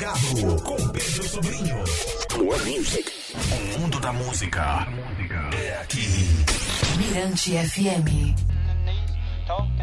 Plugado 0.00 0.62
com 0.62 0.88
Pedro 0.88 1.28
Sobrinho. 1.28 1.76
More 2.42 2.58
music. 2.64 3.12
O 3.52 3.78
mundo 3.78 4.00
da 4.00 4.10
música 4.10 4.88
é 5.54 5.78
aqui. 5.82 6.06
Mirante 6.96 7.50
FM. 7.50 8.34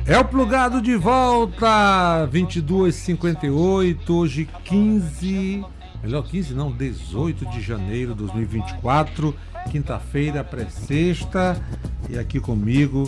É 0.08 0.18
o 0.18 0.26
plugado 0.26 0.82
de 0.82 0.96
volta, 0.96 2.28
22h58, 2.34 4.10
hoje 4.10 4.50
15, 4.64 5.63
melhor 6.01 6.24
15 6.24 6.54
não, 6.56 6.72
18 6.72 7.46
de 7.52 7.62
janeiro 7.62 8.13
de 8.13 8.22
2024, 8.22 9.36
quinta-feira, 9.70 10.44
pré-sexta, 10.44 11.63
e 12.10 12.18
aqui 12.18 12.40
comigo 12.40 13.08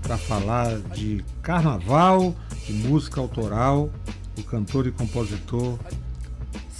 para 0.00 0.16
falar 0.16 0.78
de 0.78 1.24
carnaval, 1.42 2.32
de 2.64 2.74
música 2.74 3.20
autoral, 3.20 3.90
o 4.38 4.42
cantor 4.44 4.86
e 4.86 4.92
compositor 4.92 5.80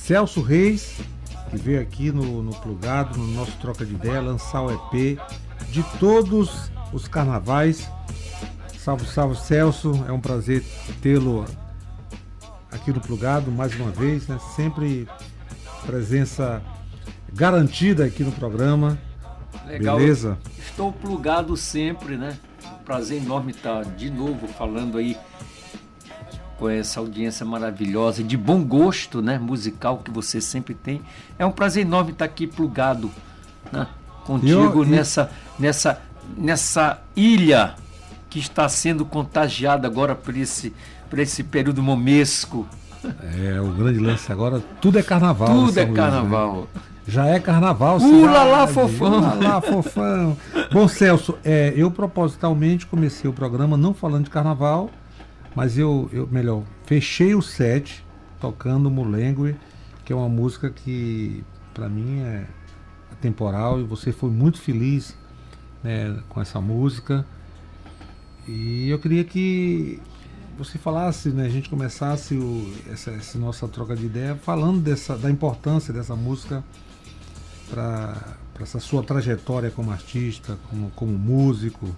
Celso 0.05 0.43
Reis, 0.43 0.99
que 1.49 1.57
veio 1.57 1.81
aqui 1.81 2.13
no, 2.13 2.43
no 2.43 2.55
Plugado, 2.57 3.19
no 3.19 3.27
nosso 3.29 3.53
Troca 3.53 3.87
de 3.87 3.95
Ideia, 3.95 4.21
lançar 4.21 4.61
o 4.61 4.71
EP 4.71 5.19
de 5.71 5.83
todos 5.99 6.71
os 6.93 7.09
carnavais. 7.09 7.89
Salve, 8.79 9.07
salve 9.07 9.35
Celso, 9.35 10.05
é 10.07 10.13
um 10.13 10.21
prazer 10.21 10.63
tê-lo 11.01 11.47
aqui 12.71 12.93
no 12.93 13.01
Plugado 13.01 13.51
mais 13.51 13.75
uma 13.77 13.91
vez, 13.91 14.29
né? 14.29 14.39
Sempre 14.55 15.09
presença 15.87 16.63
garantida 17.33 18.05
aqui 18.05 18.23
no 18.23 18.33
programa. 18.33 18.99
Legal. 19.67 19.97
Beleza? 19.97 20.39
Estou 20.59 20.93
plugado 20.93 21.57
sempre, 21.57 22.19
né? 22.19 22.39
Prazer 22.85 23.23
enorme 23.23 23.53
estar 23.53 23.83
de 23.83 24.11
novo 24.11 24.47
falando 24.49 24.99
aí 24.99 25.17
com 26.59 26.69
essa 26.69 27.01
audiência 27.01 27.45
maravilhosa 27.45 28.21
e 28.21 28.25
de 28.25 28.37
bom 28.37 28.63
gosto, 28.63 29.21
né, 29.21 29.39
musical 29.39 29.99
que 29.99 30.11
você 30.11 30.41
sempre 30.41 30.75
tem. 30.75 31.01
É 31.39 31.45
um 31.45 31.51
prazer 31.51 31.85
enorme 31.85 32.13
estar 32.13 32.25
aqui 32.25 32.47
plugado, 32.47 33.11
né, 33.73 33.87
contigo 34.25 34.83
Eu- 34.83 34.85
nessa 34.85 35.31
nessa 35.59 36.01
nessa 36.37 36.99
ilha 37.17 37.75
que 38.31 38.39
está 38.39 38.69
sendo 38.69 39.05
contagiada 39.05 39.87
agora 39.87 40.15
por 40.15 40.37
esse 40.37 40.73
por 41.11 41.19
esse 41.19 41.43
período 41.45 41.83
momesco. 41.83 42.67
É, 43.23 43.61
o 43.61 43.69
grande 43.69 43.99
lance 43.99 44.33
agora, 44.33 44.63
tudo 44.81 44.99
é 44.99 45.03
carnaval. 45.03 45.49
Tudo 45.49 45.73
São 45.73 45.83
é 45.83 45.87
Luís, 45.87 45.97
né? 45.97 46.03
carnaval. 46.03 46.67
Já 47.07 47.27
é 47.27 47.39
carnaval. 47.39 47.99
Ula 47.99 48.29
cidade. 48.29 48.51
lá, 48.51 48.67
fofão. 48.67 49.19
Ula 49.19 49.35
lá, 49.35 49.61
fofão. 49.61 50.37
Bom, 50.73 50.89
Celso, 50.89 51.37
é, 51.45 51.75
eu 51.77 51.91
propositalmente 51.91 52.87
comecei 52.87 53.29
o 53.29 53.33
programa 53.33 53.77
não 53.77 53.93
falando 53.93 54.25
de 54.25 54.31
carnaval, 54.31 54.89
mas 55.55 55.79
eu, 55.79 56.09
eu 56.13 56.27
melhor, 56.27 56.63
fechei 56.85 57.35
o 57.35 57.43
set 57.43 58.05
tocando 58.41 58.91
Mulengue, 58.91 59.57
que 60.05 60.13
é 60.13 60.17
uma 60.17 60.29
música 60.29 60.71
que 60.71 61.45
para 61.73 61.89
mim 61.89 62.21
é 62.21 62.47
temporal 63.21 63.81
e 63.81 63.85
você 63.85 64.13
foi 64.13 64.31
muito 64.31 64.61
feliz 64.61 65.17
né, 65.83 66.19
com 66.29 66.41
essa 66.41 66.61
música. 66.61 67.25
E 68.47 68.89
eu 68.91 68.99
queria 68.99 69.25
que 69.25 70.01
você 70.59 70.79
falasse, 70.79 71.31
né, 71.31 71.47
a 71.47 71.49
gente 71.49 71.69
começasse 71.69 72.35
o, 72.35 72.73
essa, 72.91 73.11
essa 73.13 73.39
nossa 73.39 73.67
troca 73.67 73.97
de 73.97 74.07
ideia 74.07 74.37
falando 74.37 74.81
dessa, 74.81 75.17
da 75.17 75.31
importância 75.31 75.93
dessa 75.93 76.15
música 76.15 76.63
para 77.71 78.37
essa 78.61 78.79
sua 78.79 79.03
trajetória 79.03 79.71
como 79.71 79.91
artista, 79.91 80.59
como, 80.69 80.91
como 80.91 81.13
músico. 81.19 81.95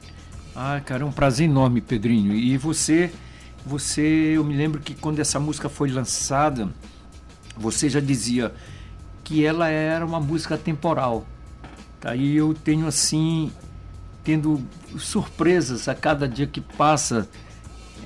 Ah, 0.55 0.81
cara, 0.81 1.03
é 1.03 1.07
um 1.07 1.13
prazer 1.13 1.49
enorme, 1.49 1.81
Pedrinho. 1.81 2.33
E 2.33 2.57
você, 2.57 3.13
você, 3.67 4.33
eu 4.37 4.45
me 4.45 4.57
lembro 4.57 4.81
que 4.81 4.95
quando 4.95 5.19
essa 5.19 5.41
música 5.41 5.69
foi 5.69 5.91
lançada, 5.91 6.69
você 7.57 7.89
já 7.89 7.99
dizia 7.99 8.55
que 9.25 9.45
ela 9.45 9.69
era 9.69 10.07
uma 10.07 10.21
música 10.21 10.57
temporal. 10.57 11.27
Aí 12.05 12.37
eu 12.37 12.55
tenho 12.55 12.87
assim, 12.87 13.51
tendo 14.23 14.63
surpresas 14.97 15.89
a 15.89 15.95
cada 15.97 16.29
dia 16.29 16.47
que 16.47 16.61
passa, 16.61 17.29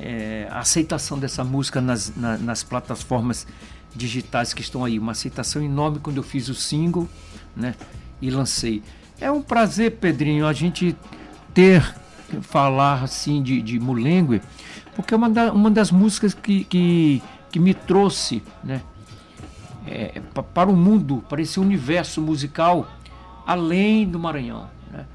é, 0.01 0.49
a 0.51 0.61
aceitação 0.61 1.19
dessa 1.19 1.45
música 1.45 1.79
nas, 1.81 2.15
na- 2.17 2.39
nas 2.39 2.63
plataformas 2.63 3.47
digitais 3.95 4.55
que 4.55 4.63
estão 4.63 4.83
aí. 4.83 4.99
Uma 4.99 5.13
aceitação 5.13 5.63
enorme 5.63 5.99
quando 5.99 6.17
eu 6.17 6.23
fiz 6.23 6.49
o 6.49 6.55
single, 6.55 7.07
né? 7.55 7.75
E 8.23 8.31
lancei. 8.31 8.83
É 9.21 9.31
um 9.31 9.43
prazer, 9.43 9.99
Pedrinho, 9.99 10.47
a 10.47 10.53
gente 10.55 10.97
ter 11.53 11.85
falar 12.41 13.03
assim 13.03 13.43
de, 13.43 13.61
de 13.63 13.79
Mulengue, 13.81 14.41
porque 14.95 15.15
é 15.15 15.17
uma, 15.17 15.29
da- 15.31 15.53
uma 15.53 15.71
das 15.71 15.91
músicas 15.91 16.35
que, 16.35 16.65
que, 16.65 17.23
que 17.51 17.59
me 17.59 17.75
trouxe, 17.75 18.43
né? 18.63 18.83
é, 19.87 20.21
pa- 20.35 20.43
para 20.43 20.71
o 20.71 20.77
mundo, 20.77 21.25
para 21.29 21.41
esse 21.43 21.59
universo 21.59 22.21
musical 22.21 22.87
além 23.47 24.07
do 24.07 24.19
Maranhão. 24.19 24.69
né? 24.93 25.07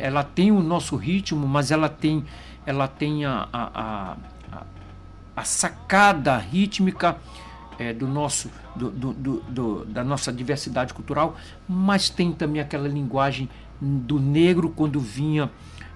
Ela 0.00 0.22
tem 0.22 0.50
o 0.50 0.62
nosso 0.62 0.96
ritmo, 0.96 1.46
mas 1.46 1.70
ela 1.70 1.88
tem, 1.88 2.24
ela 2.64 2.86
tem 2.88 3.24
a, 3.26 3.48
a, 3.52 3.70
a, 4.52 4.62
a- 5.36 5.44
sacada 5.44 6.38
rítmica 6.38 7.16
é, 7.78 7.92
do 7.92 8.06
nosso, 8.06 8.50
do- 8.74 8.90
do- 8.90 9.12
do- 9.48 9.84
da 9.84 10.02
nossa 10.02 10.32
diversidade 10.32 10.94
cultural, 10.94 11.36
mas 11.68 12.08
tem 12.08 12.32
também 12.32 12.60
aquela 12.62 12.88
linguagem 12.88 13.48
do 13.80 14.18
negro 14.18 14.70
quando 14.74 14.98
vinha 14.98 15.50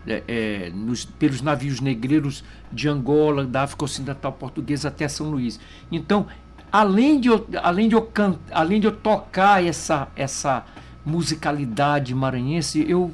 é, 0.06 0.22
é, 0.26 0.70
nos- 0.74 1.04
pelos 1.04 1.42
navios 1.42 1.80
negreiros 1.80 2.42
de 2.72 2.88
Angola, 2.88 3.44
da 3.44 3.62
África 3.62 3.84
Ocidental 3.84 4.32
Portuguesa 4.32 4.88
até 4.88 5.06
São 5.08 5.30
Luís. 5.30 5.60
Então, 5.90 6.26
além 6.72 7.20
de 7.20 7.28
eu, 7.28 7.46
além 7.62 7.88
de 7.88 7.94
eu, 7.94 8.02
can, 8.02 8.36
além 8.50 8.80
de 8.80 8.86
eu 8.86 8.92
tocar 8.92 9.64
essa, 9.64 10.08
essa 10.16 10.64
musicalidade 11.04 12.14
maranhense, 12.14 12.84
eu, 12.88 13.10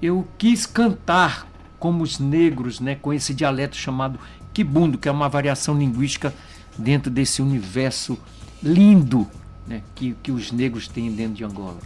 eu 0.00 0.26
quis 0.38 0.66
cantar 0.66 1.46
como 1.78 2.02
os 2.02 2.18
negros, 2.18 2.80
né, 2.80 2.94
com 2.94 3.12
esse 3.12 3.32
dialeto 3.32 3.76
chamado 3.76 4.18
quibundo, 4.52 4.98
que 4.98 5.08
é 5.08 5.12
uma 5.12 5.28
variação 5.28 5.78
linguística 5.78 6.34
dentro 6.76 7.10
desse 7.10 7.40
universo 7.40 8.18
lindo 8.62 9.26
né, 9.66 9.82
que, 9.94 10.14
que 10.22 10.30
os 10.30 10.52
negros 10.52 10.88
têm 10.88 11.10
dentro 11.12 11.34
de 11.34 11.44
Angola. 11.44 11.78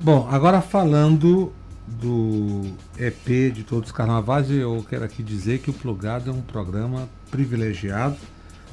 Bom, 0.00 0.26
agora 0.30 0.60
falando 0.60 1.52
do 1.86 2.62
EP 2.98 3.52
de 3.52 3.64
todos 3.64 3.90
os 3.90 3.92
carnavais, 3.92 4.50
eu 4.50 4.84
quero 4.88 5.04
aqui 5.04 5.22
dizer 5.22 5.60
que 5.60 5.70
o 5.70 5.72
Plugado 5.72 6.30
é 6.30 6.32
um 6.32 6.42
programa 6.42 7.08
privilegiado, 7.30 8.16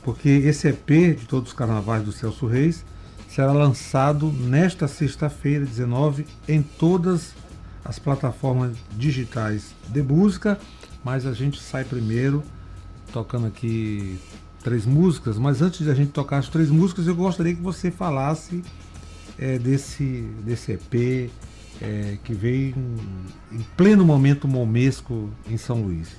porque 0.03 0.29
esse 0.29 0.67
EP 0.67 1.17
de 1.17 1.25
todos 1.25 1.49
os 1.49 1.57
carnavais 1.57 2.03
do 2.03 2.11
Celso 2.11 2.45
Reis 2.45 2.85
será 3.27 3.51
lançado 3.51 4.31
nesta 4.31 4.87
sexta-feira, 4.87 5.65
19, 5.65 6.25
em 6.47 6.61
todas 6.61 7.33
as 7.83 7.99
plataformas 7.99 8.75
digitais 8.97 9.73
de 9.87 10.01
música, 10.01 10.59
mas 11.03 11.25
a 11.25 11.33
gente 11.33 11.61
sai 11.61 11.83
primeiro 11.83 12.43
tocando 13.11 13.47
aqui 13.47 14.19
três 14.63 14.85
músicas, 14.85 15.37
mas 15.37 15.61
antes 15.61 15.85
de 15.85 15.89
a 15.89 15.93
gente 15.93 16.11
tocar 16.11 16.39
as 16.39 16.49
três 16.49 16.69
músicas, 16.69 17.07
eu 17.07 17.15
gostaria 17.15 17.55
que 17.55 17.61
você 17.61 17.89
falasse 17.89 18.61
é, 19.37 19.57
desse, 19.57 20.27
desse 20.43 20.73
EP 20.73 21.31
é, 21.81 22.17
que 22.23 22.33
veio 22.33 22.75
em, 22.75 23.57
em 23.57 23.65
pleno 23.75 24.05
momento 24.05 24.47
momesco 24.47 25.29
em 25.49 25.57
São 25.57 25.81
Luís. 25.81 26.15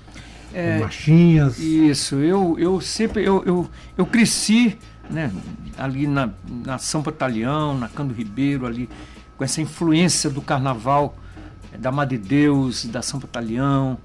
É, 0.52 0.74
com 0.74 0.80
marchinhas. 0.80 1.58
Isso, 1.58 2.16
eu, 2.16 2.56
eu 2.58 2.80
sempre 2.80 3.22
eu, 3.24 3.42
eu, 3.44 3.70
eu 3.96 4.06
cresci 4.06 4.78
né, 5.10 5.32
ali 5.76 6.06
na, 6.06 6.30
na 6.46 6.78
São 6.78 7.02
Batalhão, 7.02 7.76
na 7.76 7.88
Cando 7.88 8.14
Ribeiro, 8.14 8.66
ali, 8.66 8.88
com 9.36 9.44
essa 9.44 9.60
influência 9.60 10.28
do 10.28 10.41
carnaval, 10.41 11.16
eh, 11.72 11.78
da 11.78 11.90
Madre 11.90 12.19
Deus, 12.19 12.84
da 12.86 13.02
São 13.02 13.19
Batalhão. 13.19 13.98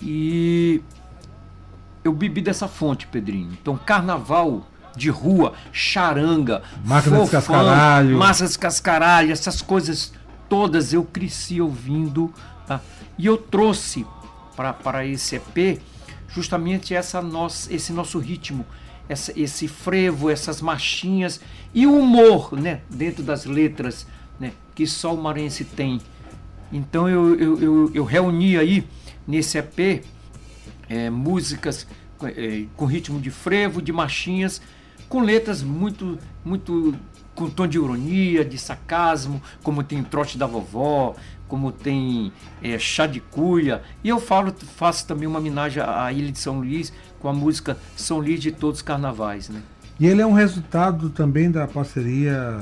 E 0.00 0.82
eu 2.04 2.12
bebi 2.12 2.40
dessa 2.40 2.68
fonte, 2.68 3.06
Pedrinho. 3.06 3.50
Então, 3.60 3.76
carnaval 3.76 4.66
de 4.96 5.10
rua, 5.10 5.52
charanga, 5.72 6.62
Máquina 6.84 7.22
de 7.24 7.30
Cascaralho. 7.30 8.18
Massas 8.18 8.52
de 8.52 8.58
cascaralho, 8.58 9.30
essas 9.30 9.60
coisas 9.60 10.12
todas 10.48 10.92
eu 10.92 11.04
cresci 11.04 11.60
ouvindo. 11.60 12.32
tá? 12.66 12.80
E 13.18 13.26
eu 13.26 13.36
trouxe 13.36 14.06
para 14.56 15.06
esse 15.06 15.36
EP 15.36 15.80
justamente 16.28 16.94
essa 16.94 17.22
nossa, 17.22 17.72
esse 17.72 17.92
nosso 17.92 18.18
ritmo, 18.18 18.64
essa, 19.08 19.32
esse 19.38 19.68
frevo, 19.68 20.30
essas 20.30 20.60
marchinhas 20.60 21.40
e 21.72 21.86
o 21.86 21.98
humor 21.98 22.52
né, 22.58 22.80
dentro 22.90 23.22
das 23.22 23.44
letras 23.44 24.06
né, 24.38 24.52
que 24.74 24.86
só 24.86 25.14
o 25.14 25.22
maranhense 25.22 25.64
tem. 25.64 26.00
Então 26.72 27.08
eu, 27.08 27.34
eu, 27.38 27.60
eu, 27.60 27.90
eu 27.94 28.04
reuni 28.04 28.58
aí 28.58 28.86
nesse 29.26 29.58
EP 29.58 30.04
é, 30.88 31.10
músicas 31.10 31.86
é, 32.22 32.64
com 32.76 32.86
ritmo 32.86 33.20
de 33.20 33.30
frevo, 33.30 33.80
de 33.80 33.92
marchinhas, 33.92 34.60
com 35.08 35.20
letras 35.20 35.62
muito, 35.62 36.18
muito 36.44 36.94
com 37.36 37.48
tom 37.48 37.66
de 37.66 37.76
ironia, 37.78 38.44
de 38.44 38.58
sarcasmo, 38.58 39.40
como 39.62 39.84
tem 39.84 40.02
Trote 40.02 40.36
da 40.38 40.46
Vovó, 40.46 41.14
como 41.46 41.70
tem 41.70 42.32
é, 42.62 42.78
Chá 42.78 43.06
de 43.06 43.20
Cuia. 43.20 43.82
E 44.02 44.08
eu 44.08 44.18
falo, 44.18 44.52
faço 44.74 45.06
também 45.06 45.28
uma 45.28 45.38
homenagem 45.38 45.82
à 45.82 46.10
Ilha 46.10 46.32
de 46.32 46.38
São 46.38 46.58
Luís 46.58 46.92
com 47.20 47.28
a 47.28 47.32
música 47.32 47.76
São 47.94 48.18
Luís 48.18 48.40
de 48.40 48.50
Todos 48.50 48.78
os 48.78 48.82
Carnavais. 48.82 49.48
Né? 49.48 49.60
E 50.00 50.06
ele 50.06 50.22
é 50.22 50.26
um 50.26 50.32
resultado 50.32 51.10
também 51.10 51.50
da 51.50 51.68
parceria 51.68 52.58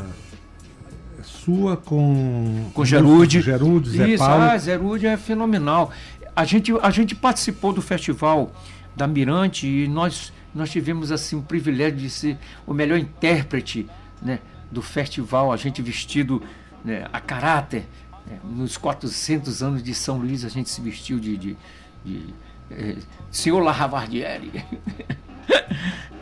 sua 1.23 1.77
com 1.77 2.71
com 2.75 2.85
Gerude. 2.85 3.41
Gerude, 3.41 3.91
Zé 3.91 4.09
Isso, 4.09 4.25
Paulo. 4.25 4.43
ah, 4.43 4.59
Gerude 4.59 5.07
é 5.07 5.17
fenomenal. 5.17 5.91
A 6.37 6.45
gente, 6.45 6.73
a 6.83 6.91
gente 6.91 7.15
participou 7.15 7.73
do 7.73 7.81
festival 7.81 8.53
da 8.97 9.07
Mirante 9.07 9.67
e 9.67 9.89
nós, 9.89 10.33
nós 10.55 10.71
tivemos 10.71 11.13
assim 11.13 11.37
o 11.37 11.43
privilégio 11.43 11.99
de 11.99 12.11
ser 12.11 12.39
o 12.67 12.75
melhor 12.75 12.99
intérprete 12.99 13.87
né, 14.21 14.41
do 14.71 14.83
festival, 14.83 15.53
a 15.53 15.57
gente 15.57 15.81
vestido 15.83 16.43
né, 16.85 17.07
a 17.13 17.21
caráter. 17.21 17.87
né, 18.27 18.39
nos 18.45 18.77
400 18.77 19.63
anos 19.63 19.83
de 19.83 19.95
São 19.95 20.19
Luís 20.19 20.45
a 20.45 20.49
gente 20.49 20.71
se 20.71 20.81
vestiu 20.81 21.19
de, 21.19 21.37
de, 21.37 21.57
de 22.05 22.35
eh, 22.71 22.97
Senhor 23.31 23.61
Laravardieri. 23.61 24.65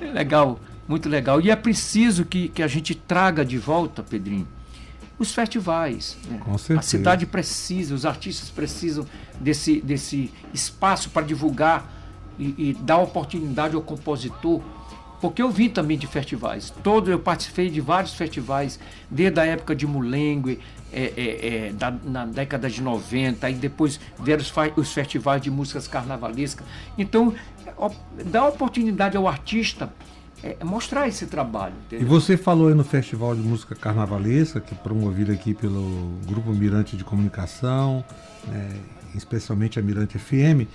legal, 0.12 0.60
muito 0.86 1.08
legal. 1.08 1.40
E 1.40 1.50
é 1.50 1.56
preciso 1.56 2.24
que, 2.24 2.48
que 2.48 2.62
a 2.62 2.68
gente 2.68 2.94
traga 2.94 3.44
de 3.44 3.58
volta, 3.58 4.02
Pedrinho, 4.02 4.46
os 5.18 5.32
festivais. 5.32 6.16
né? 6.28 6.38
Com 6.38 6.58
certeza. 6.58 6.80
A 6.80 6.82
cidade 6.82 7.26
precisa, 7.26 7.94
os 7.94 8.04
artistas 8.04 8.50
precisam 8.50 9.06
desse, 9.40 9.80
desse 9.80 10.32
espaço 10.52 11.10
para 11.10 11.24
divulgar 11.24 11.90
e, 12.38 12.70
e 12.70 12.74
dar 12.74 12.98
oportunidade 12.98 13.74
ao 13.74 13.82
compositor. 13.82 14.60
Porque 15.22 15.40
eu 15.40 15.48
vim 15.50 15.68
também 15.68 15.96
de 15.96 16.08
festivais. 16.08 16.74
Todo, 16.82 17.08
eu 17.08 17.18
participei 17.18 17.70
de 17.70 17.80
vários 17.80 18.12
festivais, 18.12 18.78
desde 19.08 19.38
a 19.38 19.46
época 19.46 19.72
de 19.72 19.86
Mulengue, 19.86 20.58
é, 20.92 21.12
é, 21.16 21.66
é, 21.68 21.72
da- 21.72 21.94
na 22.04 22.26
década 22.26 22.68
de 22.68 22.82
90, 22.82 23.46
aí 23.46 23.54
depois 23.54 24.00
vieram 24.20 24.42
os, 24.42 24.52
os 24.76 24.92
festivais 24.92 25.40
de 25.40 25.48
músicas 25.48 25.86
carnavalescas. 25.86 26.66
Então, 26.98 27.32
ó, 27.78 27.88
dá 28.26 28.48
oportunidade 28.48 29.16
ao 29.16 29.28
artista 29.28 29.92
é, 30.42 30.56
mostrar 30.64 31.06
esse 31.06 31.24
trabalho. 31.26 31.74
E 31.92 31.94
entendeu? 31.94 32.08
você 32.08 32.36
falou 32.36 32.66
aí 32.66 32.74
no 32.74 32.82
Festival 32.82 33.32
de 33.36 33.42
Música 33.42 33.76
Carnavalesca, 33.76 34.60
que 34.60 34.74
é 34.74 34.76
promovido 34.76 35.30
aqui 35.30 35.54
pelo 35.54 36.10
Grupo 36.26 36.50
Mirante 36.52 36.96
de 36.96 37.04
Comunicação, 37.04 38.04
né, 38.48 38.70
especialmente 39.14 39.78
a 39.78 39.82
Mirante 39.82 40.18
FM. 40.18 40.66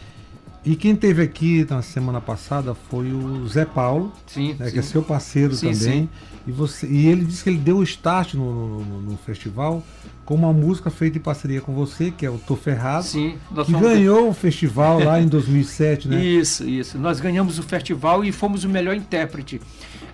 E 0.66 0.76
quem 0.76 0.96
teve 0.96 1.22
aqui 1.22 1.66
na 1.70 1.82
semana 1.82 2.20
passada 2.20 2.76
foi 2.90 3.12
o 3.14 3.48
Zé 3.48 3.64
Paulo, 3.64 4.12
Sim, 4.26 4.54
né, 4.60 4.66
sim. 4.68 4.72
que 4.74 4.80
é 4.80 4.82
seu 4.82 5.02
parceiro 5.02 5.56
Sim, 5.56 5.72
também. 5.72 6.10
E, 6.46 6.52
você, 6.52 6.86
e 6.88 7.08
ele 7.08 7.24
disse 7.24 7.44
que 7.44 7.50
ele 7.50 7.58
deu 7.58 7.78
o 7.78 7.84
start 7.84 8.34
no, 8.34 8.80
no- 8.84 9.02
no- 9.02 9.18
festival 9.18 9.82
com 10.26 10.36
uma 10.36 10.52
música 10.52 10.90
feita 10.90 11.18
em 11.18 11.22
parceria 11.22 11.62
com 11.62 11.74
você, 11.74 12.12
que 12.12 12.26
é 12.26 12.30
o 12.30 12.38
Tô 12.38 12.56
Ferrado, 12.58 13.06
Sim, 13.06 13.38
que 13.66 13.72
ganhou 13.72 14.30
o 14.30 14.34
festival 14.34 15.00
lá 15.02 15.22
em 15.22 15.28
2007, 15.28 16.08
né? 16.10 16.22
Isso, 16.24 16.68
isso. 16.68 16.98
Nós 16.98 17.20
ganhamos 17.22 17.58
o 17.60 17.64
festival 17.64 18.26
e 18.26 18.32
fomos 18.34 18.64
o 18.66 18.70
melhor 18.70 18.96
intérprete. 18.96 19.62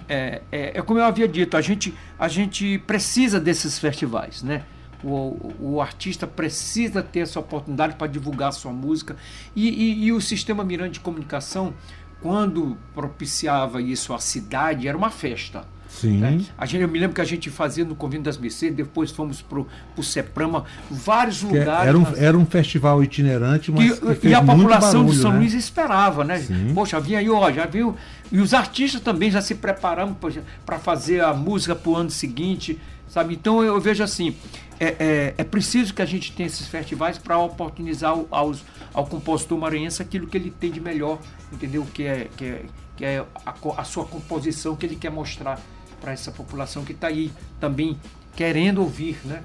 É, 0.08 0.42
é, 0.52 0.78
é 0.78 0.82
como 0.84 1.00
eu 1.00 1.06
havia 1.06 1.28
dito, 1.28 1.58
a 1.58 1.62
gente, 1.62 1.94
a 2.20 2.28
gente 2.28 2.78
precisa 2.86 3.40
desses 3.40 3.80
festivais, 3.80 4.44
né? 4.44 4.64
O, 5.04 5.52
o 5.60 5.82
artista 5.82 6.26
precisa 6.26 7.02
ter 7.04 7.20
essa 7.20 7.40
oportunidade 7.40 7.96
para 7.96 8.08
divulgar 8.08 8.54
sua 8.54 8.72
música. 8.72 9.16
E, 9.56 9.68
e- 9.70 10.06
e 10.06 10.12
o 10.14 10.22
sistema 10.22 10.64
Mirante 10.64 10.94
de 10.94 11.00
Comunicação, 11.02 11.74
quando 12.22 12.78
propiciava 12.96 13.82
isso 13.82 14.14
à 14.14 14.20
cidade, 14.20 14.88
era 14.88 14.98
uma 14.98 15.10
festa. 15.10 15.66
Sim. 15.90 16.18
né? 16.18 16.42
A 16.58 16.66
gente, 16.66 16.82
eu 16.82 16.88
me 16.88 16.98
lembro 16.98 17.14
que 17.14 17.22
a 17.22 17.26
gente 17.26 17.52
fazia 17.52 17.86
no 17.86 17.94
Convento 17.96 18.24
das 18.24 18.36
Mercedes, 18.38 18.76
depois 18.76 19.12
fomos 19.12 19.44
para 19.44 19.60
o 19.60 20.02
Seprama, 20.04 20.66
vários 20.90 21.40
Que 21.44 21.46
lugares. 21.46 21.88
era, 21.88 21.98
um, 21.98 22.06
era 22.16 22.36
um 22.38 22.46
festival 22.48 23.04
itinerante, 23.04 23.72
mas 23.72 24.00
que 24.20 24.28
e, 24.28 24.32
e 24.32 24.34
a 24.34 24.42
muito 24.42 24.62
população 24.64 25.02
barulho, 25.02 25.16
de 25.16 25.22
São 25.22 25.32
né? 25.34 25.38
Luís 25.38 25.54
esperava, 25.54 26.24
né? 26.24 26.40
Sim. 26.40 26.72
Poxa, 26.74 27.00
vinha 27.00 27.20
aí, 27.20 27.30
ó, 27.30 27.52
já 27.52 27.68
viu? 27.68 27.96
E 28.32 28.40
os 28.40 28.56
artistas 28.56 29.02
também 29.02 29.30
já 29.30 29.40
se 29.40 29.54
prepararam 29.54 30.18
para 30.66 30.80
fazer 30.80 31.22
a 31.24 31.32
música 31.32 31.76
para 31.76 31.92
o 31.92 31.96
ano 31.96 32.10
seguinte, 32.10 32.80
sabe? 33.14 33.36
Então 33.36 33.64
eu 33.64 33.80
vejo 33.80 34.04
assim, 34.04 34.36
é, 34.80 34.96
é, 35.00 35.34
é 35.38 35.44
preciso 35.44 35.94
que 35.94 36.02
a 36.02 36.06
gente 36.06 36.32
tenha 36.32 36.48
esses 36.48 36.68
festivais 36.68 37.16
para 37.20 37.38
oportunizar 37.38 38.10
ao, 38.10 38.28
aos, 38.32 38.64
ao 38.92 39.06
compositor 39.06 39.56
maranhense 39.56 40.02
aquilo 40.02 40.26
que 40.26 40.36
ele 40.36 40.50
tem 40.50 40.72
de 40.72 40.82
melhor, 40.82 41.20
entendeu? 41.52 41.86
Que 41.94 42.04
é, 42.04 42.28
que 42.36 42.46
é, 42.46 42.66
que 42.98 43.06
é 43.06 43.24
a, 43.46 43.54
a 43.78 43.84
sua 43.84 44.04
composição 44.04 44.76
que 44.76 44.84
ele 44.84 44.96
quer 44.96 45.12
mostrar 45.12 45.60
para 46.02 46.12
essa 46.12 46.32
população 46.32 46.84
que 46.84 46.92
está 46.92 47.06
aí 47.08 47.32
também 47.60 48.00
querendo 48.36 48.82
ouvir, 48.82 49.20
né? 49.26 49.44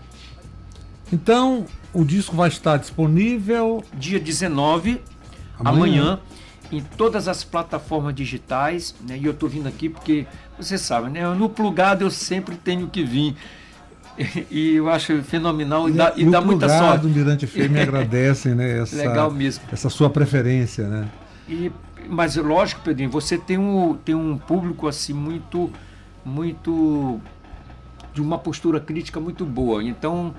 Então, 1.12 1.67
o 1.93 2.05
disco 2.06 2.35
vai 2.35 2.49
estar 2.49 2.79
disponível. 2.79 3.85
dia 3.94 4.19
19, 4.19 5.03
Amanhã. 5.59 5.73
amanhã, 5.75 6.20
em 6.73 6.82
todas 6.82 7.29
as 7.29 7.44
plataformas 7.44 8.15
digitais. 8.15 8.94
Né? 9.06 9.19
E 9.19 9.25
eu 9.26 9.32
estou 9.32 9.49
vindo 9.49 9.67
aqui 9.67 9.88
porque, 9.91 10.26
você 10.58 10.76
sabe, 10.76 11.10
né? 11.10 11.26
no 11.34 11.49
plugado 11.49 12.05
eu 12.05 12.10
sempre 12.10 12.56
tenho 12.56 12.88
que 12.88 13.02
vir. 13.02 13.37
E 14.50 14.75
eu 14.75 14.88
acho 14.90 15.22
fenomenal 15.22 15.88
e, 15.88 15.93
dá, 15.93 16.12
e 16.16 16.25
dá 16.25 16.40
muita 16.40 16.69
sorte. 16.69 17.06
o 17.06 17.08
Mirante 17.08 17.46
FM 17.46 17.76
agradecem 17.81 18.52
né, 18.52 18.81
essa, 18.81 18.96
Legal 18.96 19.31
mesmo. 19.31 19.62
essa 19.72 19.88
sua 19.88 20.10
preferência. 20.10 20.88
Né? 20.88 21.08
E, 21.49 21.70
mas 22.08 22.34
lógico, 22.34 22.81
Pedrinho, 22.81 23.10
você 23.10 23.38
tem 23.38 23.56
um, 23.56 23.94
tem 23.94 24.16
um 24.16 24.37
público 24.37 24.88
assim 24.88 25.12
muito, 25.12 25.70
muito 26.25 27.20
de 28.12 28.20
uma 28.20 28.38
postura 28.38 28.81
crítica 28.81 29.20
muito 29.20 29.46
boa. 29.46 29.84
Então 29.84 30.34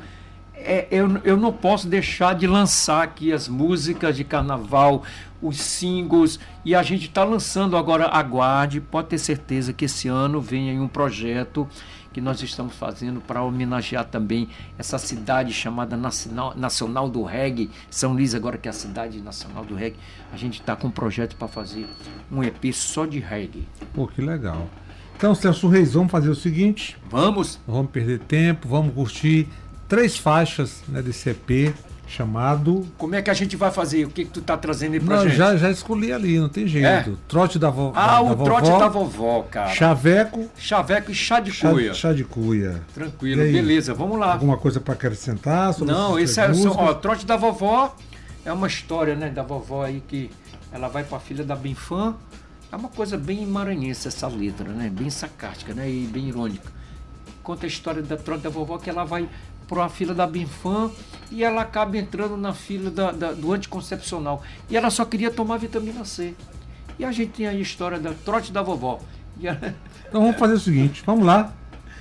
é, 0.62 0.88
eu, 0.92 1.20
eu 1.24 1.38
não 1.38 1.52
posso 1.52 1.88
deixar 1.88 2.36
de 2.36 2.46
lançar 2.48 3.04
aqui 3.04 3.32
as 3.32 3.48
músicas 3.48 4.16
de 4.16 4.24
carnaval, 4.24 5.04
os 5.42 5.58
singles, 5.58 6.40
e 6.66 6.76
a 6.76 6.84
gente 6.84 7.08
está 7.08 7.24
lançando 7.24 7.78
agora, 7.78 8.08
aguarde, 8.08 8.82
pode 8.82 9.08
ter 9.08 9.18
certeza 9.18 9.72
que 9.72 9.86
esse 9.86 10.08
ano 10.08 10.42
vem 10.42 10.70
aí 10.70 10.80
um 10.80 10.88
projeto 10.88 11.68
que 12.12 12.20
nós 12.20 12.42
estamos 12.42 12.74
fazendo 12.74 13.22
para 13.22 13.42
homenagear 13.42 14.04
também 14.06 14.50
essa 14.78 14.98
cidade 14.98 15.54
chamada 15.54 15.96
Nacional, 15.96 16.54
Nacional 16.56 17.10
do 17.10 17.24
Reggae, 17.24 17.70
São 17.90 18.14
Luís 18.14 18.34
agora 18.34 18.58
que 18.58 18.68
é 18.68 18.72
a 18.72 18.74
cidade 18.74 19.22
nacional 19.22 19.64
do 19.64 19.76
reggae, 19.76 19.98
a 20.34 20.38
gente 20.38 20.60
está 20.60 20.76
com 20.76 20.88
um 20.88 20.92
projeto 20.92 21.36
para 21.36 21.48
fazer 21.48 21.88
um 22.32 22.44
EP 22.44 22.74
só 22.74 23.06
de 23.06 23.20
reggae. 23.20 23.68
Pô, 23.94 24.08
que 24.08 24.22
legal. 24.22 24.68
Então, 25.16 25.36
Celso 25.36 25.68
Reis, 25.68 25.94
vamos 25.94 26.12
fazer 26.12 26.30
o 26.30 26.36
seguinte: 26.36 26.98
Vamos? 27.10 27.60
não 27.68 27.76
vamos 27.76 27.92
perder 27.92 28.20
tempo, 28.20 28.68
vamos 28.68 28.94
curtir 28.94 29.48
três 29.90 30.16
faixas 30.18 30.82
né, 30.88 31.02
desse 31.02 31.30
EP 31.32 31.74
chamado. 32.08 32.88
Como 32.98 33.14
é 33.16 33.22
que 33.22 33.30
a 33.30 33.34
gente 33.34 33.56
vai 33.56 33.70
fazer? 33.72 34.06
O 34.06 34.10
que, 34.10 34.26
que 34.26 34.32
tu 34.32 34.42
tá 34.42 34.58
trazendo 34.58 34.94
aí 34.94 35.00
pra 35.00 35.18
Não, 35.18 35.24
gente? 35.26 35.36
já, 35.36 35.56
já 35.58 35.70
escolhi 35.70 36.12
ali, 36.12 36.40
não 36.40 36.50
tem 36.50 36.66
jeito. 36.68 36.88
É? 36.88 37.14
Trote 37.28 37.60
da, 37.60 37.70
vo, 37.70 37.92
Ah, 37.96 38.08
da, 38.16 38.22
o 38.22 38.36
da 38.36 38.44
trote 38.44 38.68
vovó, 38.68 38.80
da 38.80 38.88
vovó, 38.88 39.44
cara. 39.44 39.70
Chaveco, 39.70 40.50
Chaveco 40.58 41.12
e 41.12 41.16
chá 41.16 41.40
de 41.40 41.52
chá, 41.52 41.70
cuia. 41.72 41.94
chá 41.94 42.14
de 42.14 42.24
cuia. 42.24 42.82
Tranquilo, 42.94 43.42
beleza, 43.44 43.94
vamos 43.94 44.18
lá. 44.18 44.34
Alguma 44.34 44.58
coisa 44.58 44.80
para 44.80 44.94
acrescentar? 44.94 45.74
sobre 45.74 45.94
Não, 45.94 46.18
esse 46.18 46.40
é 46.40 46.54
só, 46.54 46.72
ó, 46.72 46.94
trote 46.94 47.26
da 47.26 47.36
vovó 47.38 47.96
é 48.46 48.52
uma 48.54 48.68
história, 48.68 49.16
né, 49.16 49.30
da 49.30 49.44
vovó 49.44 49.84
aí 49.84 50.02
que 50.08 50.32
ela 50.72 50.88
vai 50.88 51.04
pra 51.04 51.20
filha 51.20 51.44
da 51.44 51.56
Benfã. 51.56 52.16
É 52.72 52.76
uma 52.76 52.90
coisa 52.90 53.18
bem 53.18 53.46
maranhense 53.46 54.08
essa 54.08 54.28
letra, 54.28 54.70
né? 54.70 54.92
Bem 54.94 55.10
sarcástica, 55.10 55.74
né? 55.74 55.90
E 55.90 56.06
bem 56.06 56.28
irônica. 56.30 56.72
Conta 57.42 57.66
a 57.66 57.68
história 57.68 58.02
da 58.04 58.16
trote 58.16 58.44
da 58.44 58.50
vovó 58.50 58.78
que 58.78 58.88
ela 58.90 59.04
vai 59.04 59.28
para 59.70 59.86
a 59.86 59.90
fila 59.90 60.14
da 60.16 60.26
Benfã 60.28 60.90
e 61.32 61.44
ela 61.44 61.62
acaba 61.62 61.96
entrando 61.98 62.36
na 62.36 62.54
fila 62.54 62.90
da- 62.90 63.12
da- 63.12 63.32
do 63.34 63.54
anticoncepcional. 63.54 64.42
E 64.70 64.76
ela 64.76 64.90
só 64.90 65.06
queria 65.06 65.30
tomar 65.32 65.58
vitamina 65.58 66.04
C. 66.04 66.34
E 66.98 67.06
a 67.06 67.12
gente 67.12 67.32
tem 67.34 67.48
aí 67.48 67.58
a 67.58 67.62
história 67.62 68.00
da 68.00 68.12
trote 68.26 68.52
da 68.52 68.62
vovó. 68.64 69.00
E 69.40 69.48
ela- 69.48 69.76
Então 70.10 70.22
vamos 70.22 70.38
fazer 70.38 70.54
o 70.56 70.60
seguinte, 70.60 71.04
vamos 71.06 71.24
lá. 71.26 71.54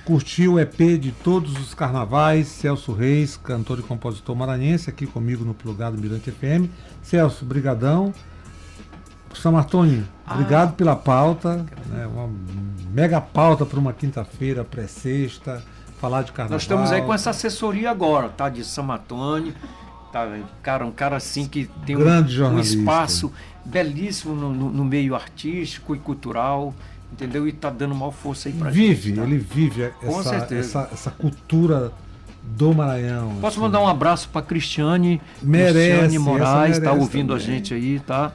Curtir 0.03 0.47
o 0.47 0.59
EP 0.59 0.97
de 0.97 1.11
todos 1.11 1.53
os 1.59 1.75
carnavais, 1.75 2.47
Celso 2.47 2.91
Reis, 2.91 3.37
cantor 3.37 3.77
e 3.77 3.83
compositor 3.83 4.35
maranhense, 4.35 4.89
aqui 4.89 5.05
comigo 5.05 5.45
no 5.45 5.53
Plugado 5.53 5.95
Mirante 5.95 6.31
FM. 6.31 6.67
Celso, 7.03 7.45
brigadão. 7.45 8.11
Samartoni, 9.33 10.03
Ah. 10.25 10.33
obrigado 10.33 10.73
pela 10.75 10.95
pauta. 10.95 11.63
Né, 11.87 12.07
uma 12.07 12.27
mega 12.91 13.21
pauta 13.21 13.63
para 13.65 13.79
uma 13.79 13.93
quinta-feira, 13.93 14.63
pré-sexta, 14.63 15.63
falar 15.99 16.23
de 16.23 16.31
carnaval. 16.31 16.55
Nós 16.55 16.61
estamos 16.63 16.91
aí 16.91 17.01
com 17.01 17.13
essa 17.13 17.29
assessoria 17.31 17.89
agora, 17.91 18.29
tá? 18.29 18.49
De 18.49 18.63
Samatone. 18.63 19.53
Tá, 20.11 20.27
cara, 20.63 20.85
um 20.85 20.91
cara 20.91 21.17
assim 21.17 21.45
que 21.47 21.69
tem 21.85 21.95
um, 21.95 22.01
um 22.03 22.59
espaço 22.59 23.31
belíssimo 23.63 24.33
no, 24.35 24.51
no- 24.51 24.69
no 24.71 24.83
meio 24.83 25.13
artístico 25.13 25.95
e 25.95 25.99
cultural, 25.99 26.73
entendeu? 27.13 27.47
E 27.47 27.51
tá 27.51 27.69
dando 27.69 27.93
mal 27.93 28.11
força 28.11 28.49
aí 28.49 28.53
pra 28.53 28.71
Vive, 28.71 29.09
gente. 29.09 29.17
tá? 29.17 29.23
ele 29.23 29.37
vive 29.37 29.91
essa, 30.01 30.47
essa, 30.55 30.89
essa 30.91 31.11
cultura 31.11 31.91
do 32.43 32.73
Maranhão. 32.73 33.35
Posso 33.35 33.47
assim. 33.47 33.59
mandar 33.59 33.81
um 33.81 33.87
abraço 33.87 34.29
pra 34.29 34.41
Cristiane, 34.41 35.21
Merece, 35.43 35.73
Cristiane 35.99 36.17
Moraes, 36.19 36.79
tá 36.79 36.91
ouvindo 36.93 37.33
a 37.35 37.37
também. 37.39 37.53
gente 37.57 37.73
aí, 37.75 37.99
tá? 37.99 38.31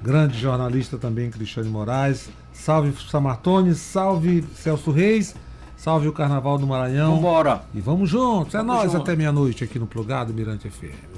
grande 0.00 0.38
jornalista 0.38 0.96
também, 0.96 1.30
Cristiane 1.30 1.68
Moraes. 1.68 2.30
Salve 2.54 2.94
Samartoni, 3.10 3.74
salve 3.74 4.44
Celso 4.56 4.90
Reis, 4.90 5.34
salve 5.82 6.06
o 6.06 6.12
Carnaval 6.12 6.58
do 6.58 6.66
Maranhão. 6.66 7.16
Vambora! 7.16 7.62
E 7.74 7.80
vamos 7.80 8.08
juntos, 8.08 8.54
é 8.54 8.62
nós 8.62 8.94
até 8.94 9.16
meia-noite 9.16 9.64
aqui 9.64 9.80
no 9.80 9.86
Plugado 9.86 10.32
Mirante 10.32 10.70
FM. 10.70 11.11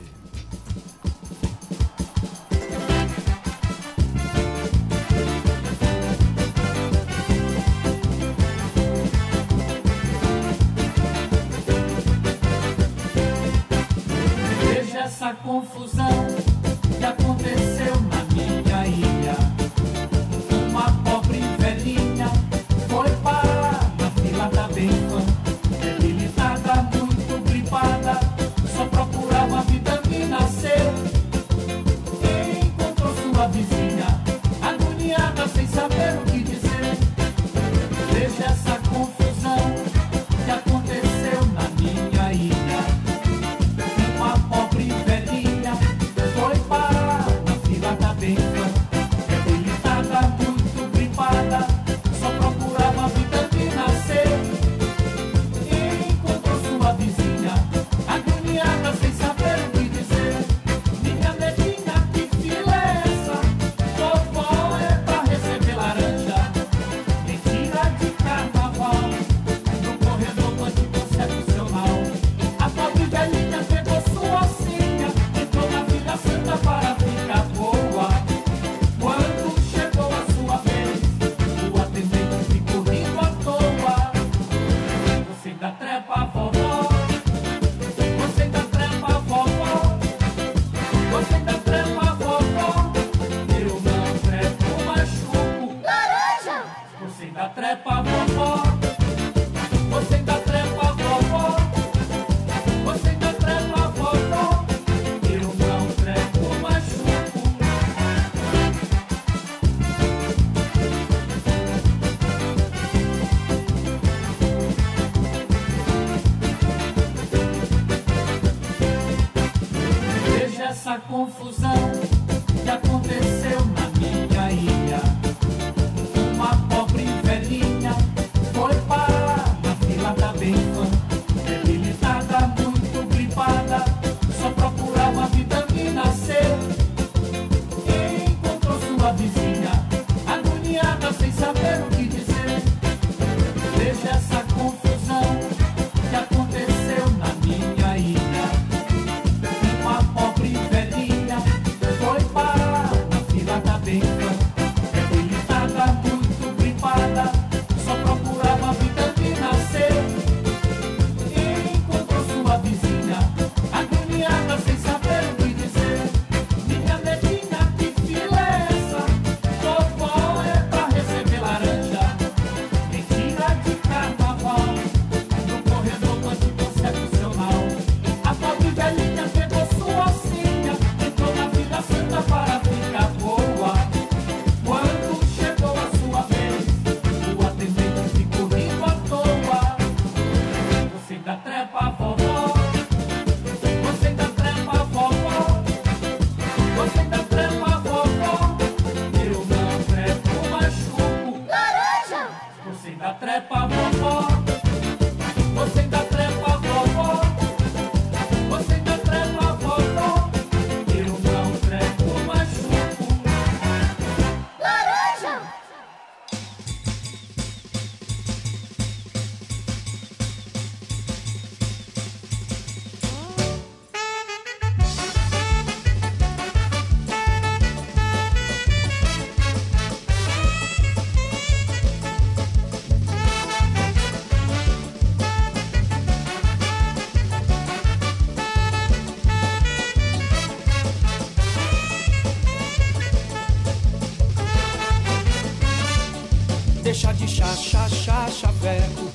Deixa 246.84 247.14
de 247.14 247.26
chá, 247.26 247.46
chá, 247.56 247.88
chá, 247.88 248.28
chaveco. 248.28 249.10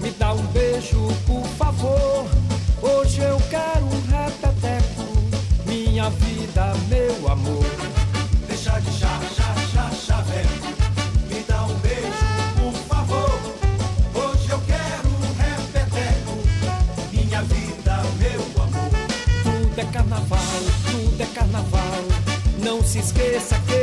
Me 0.00 0.10
dá 0.12 0.32
um 0.32 0.42
beijo, 0.54 1.06
por 1.26 1.46
favor. 1.58 2.26
Hoje 2.80 3.20
eu 3.20 3.36
quero 3.50 3.84
um 3.84 4.00
repeteco. 4.08 5.04
Minha 5.66 6.08
vida, 6.08 6.72
meu 6.88 7.30
amor. 7.30 7.66
Deixa 8.48 8.80
de 8.80 8.90
chá, 8.98 9.20
chá, 9.36 9.54
chá, 9.70 9.90
chaveco. 9.90 10.68
Me 11.28 11.42
dá 11.46 11.62
um 11.64 11.74
beijo, 11.80 12.26
por 12.56 12.72
favor. 12.88 13.38
Hoje 14.14 14.48
eu 14.48 14.60
quero 14.60 15.08
um 15.10 15.20
repeteco. 15.42 16.38
Minha 17.12 17.42
vida, 17.42 18.02
meu 18.18 18.40
amor. 18.64 18.90
Tudo 19.42 19.78
é 19.78 19.84
carnaval, 19.92 20.62
tudo 20.90 21.20
é 21.20 21.26
carnaval. 21.26 22.04
Não 22.64 22.82
se 22.82 22.98
esqueça 22.98 23.58
que 23.66 23.79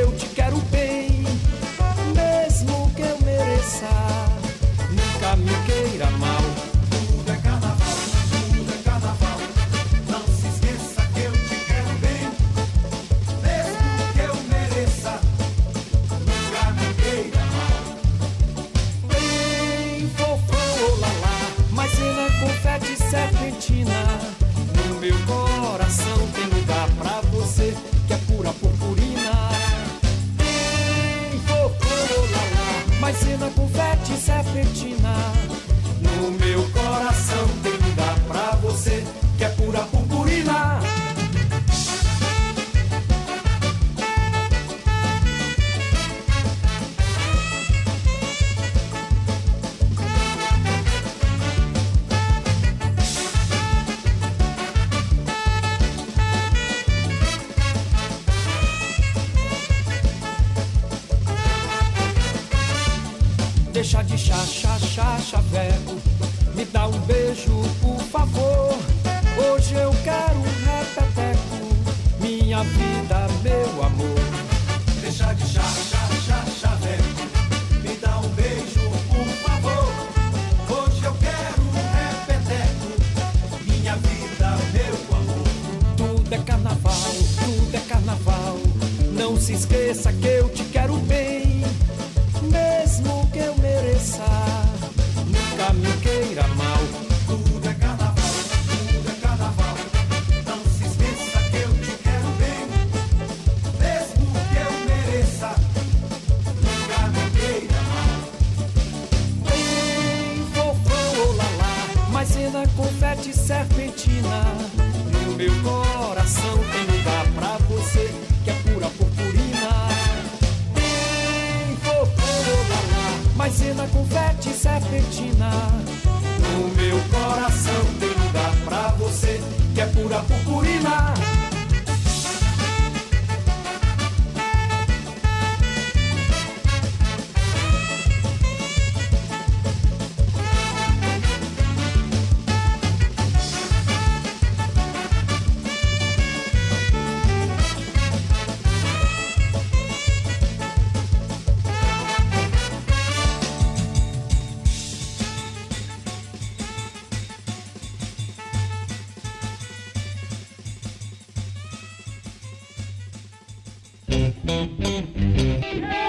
Vem 164.43 166.06